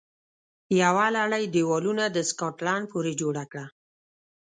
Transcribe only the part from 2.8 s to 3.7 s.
پورې جوړه کړه